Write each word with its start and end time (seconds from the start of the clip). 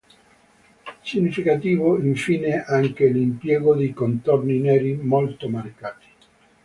Significativo, 1.03 1.99
infine, 2.01 2.63
anche 2.65 3.05
l'impiego 3.05 3.75
di 3.75 3.93
contorni 3.93 4.57
neri, 4.57 4.95
molto 4.95 5.47
marcati. 5.47 6.05